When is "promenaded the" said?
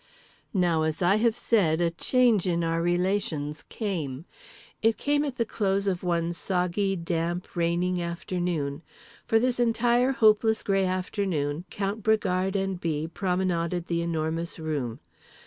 13.09-14.01